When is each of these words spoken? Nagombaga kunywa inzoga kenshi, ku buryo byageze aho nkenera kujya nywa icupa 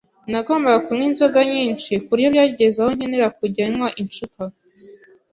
Nagombaga 0.31 0.79
kunywa 0.85 1.05
inzoga 1.09 1.39
kenshi, 1.51 1.91
ku 2.01 2.07
buryo 2.11 2.27
byageze 2.33 2.77
aho 2.81 2.89
nkenera 2.95 3.27
kujya 3.37 3.63
nywa 3.73 3.89
icupa 4.03 4.43